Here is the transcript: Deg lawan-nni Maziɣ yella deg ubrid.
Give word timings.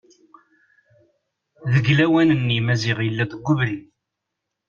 Deg 1.73 1.85
lawan-nni 1.97 2.59
Maziɣ 2.67 2.99
yella 3.03 3.23
deg 3.31 3.43
ubrid. 3.51 3.81